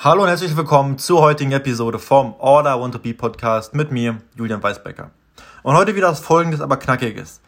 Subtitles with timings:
[0.00, 3.90] Hallo und herzlich willkommen zur heutigen Episode vom Order I Want to Be Podcast mit
[3.90, 5.10] mir, Julian Weisbecker.
[5.64, 7.40] Und heute wieder das Folgendes, aber Knackiges,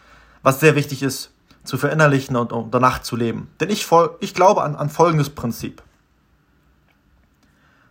[0.42, 1.30] was sehr wichtig ist
[1.62, 3.52] zu verinnerlichen und, und danach zu leben.
[3.60, 3.86] Denn ich,
[4.18, 5.80] ich glaube an, an folgendes Prinzip.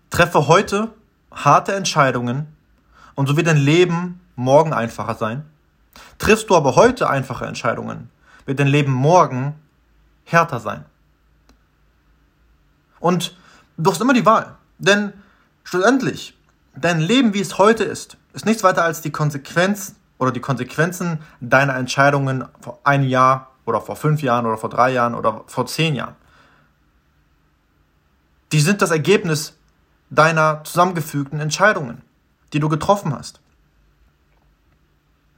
[0.10, 0.90] Treffe heute
[1.32, 2.54] harte Entscheidungen
[3.16, 5.46] und so wird dein Leben morgen einfacher sein.
[6.18, 8.10] Triffst du aber heute einfache Entscheidungen,
[8.46, 9.56] wird dein Leben morgen
[10.26, 10.84] härter sein.
[13.00, 13.38] Und
[13.80, 14.58] Du hast immer die Wahl.
[14.78, 15.14] Denn
[15.64, 16.38] schlussendlich,
[16.76, 21.20] dein Leben, wie es heute ist, ist nichts weiter als die Konsequenz oder die Konsequenzen
[21.40, 25.66] deiner Entscheidungen vor einem Jahr oder vor fünf Jahren oder vor drei Jahren oder vor
[25.66, 26.16] zehn Jahren.
[28.52, 29.56] Die sind das Ergebnis
[30.10, 32.02] deiner zusammengefügten Entscheidungen,
[32.52, 33.40] die du getroffen hast.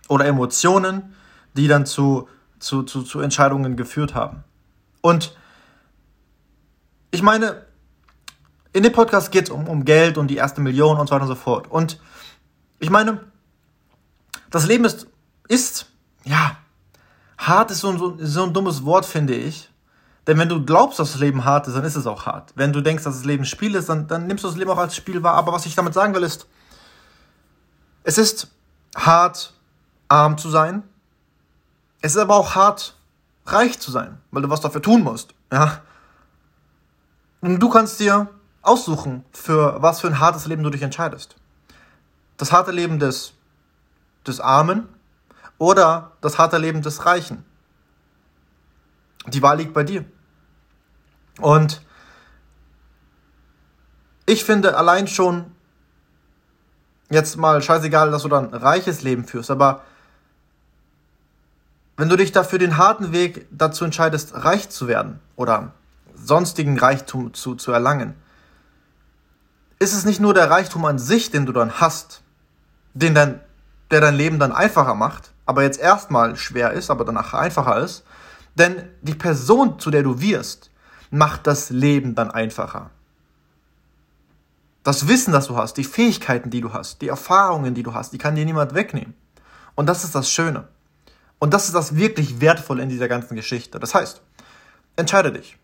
[0.08, 1.14] Oder Emotionen,
[1.54, 4.44] die dann zu, zu, zu, zu Entscheidungen geführt haben.
[5.02, 5.38] Und
[7.12, 7.66] ich meine,
[8.74, 11.24] in dem Podcast geht es um, um Geld und die erste Million und so weiter
[11.24, 11.70] und so fort.
[11.70, 12.00] Und
[12.80, 13.22] ich meine,
[14.50, 15.08] das Leben ist,
[15.48, 15.88] ist
[16.24, 16.58] ja,
[17.38, 19.70] hart ist so, so, so ein dummes Wort, finde ich.
[20.28, 22.54] Denn wenn du glaubst, dass das Leben hart ist, dann ist es auch hart.
[22.56, 24.78] Wenn du denkst, dass das Leben Spiel ist, dann, dann nimmst du das Leben auch
[24.78, 25.34] als Spiel wahr.
[25.34, 26.48] Aber was ich damit sagen will, ist,
[28.04, 28.48] es ist
[28.96, 29.54] hart,
[30.08, 30.84] arm zu sein.
[32.02, 32.96] Es ist aber auch hart,
[33.46, 35.34] reich zu sein, weil du was dafür tun musst.
[35.52, 35.82] Ja?
[37.42, 38.30] Und du kannst dir
[38.62, 41.36] aussuchen, für was für ein hartes Leben du dich entscheidest.
[42.38, 43.34] Das harte Leben des,
[44.26, 44.88] des Armen
[45.58, 47.46] oder das harte Leben des Reichen.
[49.28, 50.06] Die Wahl liegt bei dir.
[51.40, 51.82] Und
[54.26, 55.52] ich finde allein schon,
[57.10, 59.82] jetzt mal scheißegal, dass du dann ein reiches Leben führst, aber
[61.98, 65.74] wenn du dich dafür den harten Weg dazu entscheidest, reich zu werden oder
[66.16, 68.16] sonstigen Reichtum zu, zu erlangen,
[69.82, 72.22] ist es nicht nur der Reichtum an sich, den du dann hast,
[72.94, 73.40] den dein,
[73.90, 78.04] der dein Leben dann einfacher macht, aber jetzt erstmal schwer ist, aber danach einfacher ist,
[78.54, 80.70] denn die Person, zu der du wirst,
[81.10, 82.92] macht das Leben dann einfacher.
[84.84, 88.14] Das Wissen, das du hast, die Fähigkeiten, die du hast, die Erfahrungen, die du hast,
[88.14, 89.16] die kann dir niemand wegnehmen.
[89.74, 90.68] Und das ist das Schöne.
[91.40, 93.80] Und das ist das wirklich Wertvolle in dieser ganzen Geschichte.
[93.80, 94.22] Das heißt,
[94.96, 95.58] entscheide dich.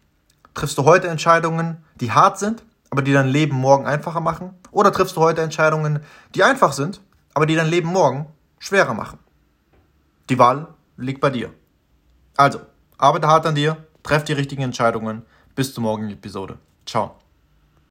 [0.55, 2.63] Triffst du heute Entscheidungen, die hart sind,
[2.97, 4.55] aber die dein Leben morgen einfacher machen?
[4.71, 5.99] Oder triffst du heute Entscheidungen,
[6.33, 6.99] die einfach sind,
[7.35, 8.25] aber die dein Leben morgen
[8.57, 9.19] schwerer machen?
[10.31, 11.53] Die Wahl liegt bei dir.
[12.37, 12.59] Also,
[12.97, 15.21] arbeite hart an dir, treff die richtigen Entscheidungen.
[15.53, 16.57] Bis zur morgigen Episode.
[16.87, 17.19] Ciao.